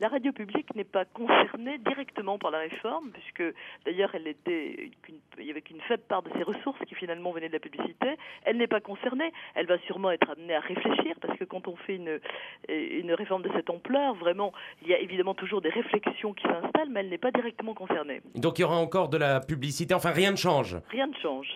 La 0.00 0.08
radio 0.08 0.32
publique 0.32 0.74
n'est 0.76 0.84
pas 0.84 1.04
concernée 1.04 1.78
directement 1.78 2.38
par 2.38 2.52
la 2.52 2.58
réforme, 2.58 3.10
puisque 3.10 3.42
d'ailleurs 3.84 4.14
elle 4.14 4.28
était, 4.28 4.90
il 5.38 5.44
y 5.44 5.50
avait 5.50 5.60
qu'une 5.60 5.80
faible 5.80 6.04
part 6.08 6.22
de 6.22 6.30
ses 6.36 6.44
ressources 6.44 6.78
qui 6.86 6.94
finalement 6.94 7.32
venaient 7.32 7.48
de 7.48 7.54
la 7.54 7.58
publicité. 7.58 8.16
Elle 8.44 8.58
n'est 8.58 8.68
pas 8.68 8.80
concernée. 8.80 9.32
Elle 9.56 9.66
va 9.66 9.78
sûrement 9.80 10.12
être 10.12 10.30
amenée 10.30 10.54
à 10.54 10.60
réfléchir, 10.60 11.16
parce 11.20 11.36
que 11.36 11.44
quand 11.44 11.66
on 11.66 11.74
fait 11.74 11.96
une, 11.96 12.20
une 12.68 13.12
réforme 13.12 13.42
de 13.42 13.50
cette 13.56 13.70
ampleur, 13.70 14.14
vraiment, 14.14 14.52
il 14.82 14.88
y 14.88 14.94
a 14.94 15.00
évidemment 15.00 15.34
toujours 15.34 15.60
des 15.62 15.70
réflexions 15.70 16.32
qui 16.32 16.44
s'installent, 16.44 16.90
mais 16.90 17.00
elle 17.00 17.08
n'est 17.08 17.18
pas 17.18 17.32
directement 17.32 17.74
concernée. 17.74 18.22
Donc 18.36 18.58
il 18.58 18.62
y 18.62 18.64
aura 18.64 18.78
encore 18.78 19.08
de 19.08 19.18
la 19.18 19.40
publicité. 19.40 19.94
Enfin, 19.94 20.10
rien 20.10 20.30
ne 20.30 20.36
change. 20.36 20.76
Rien 20.90 21.08
ne 21.08 21.14
change. 21.14 21.48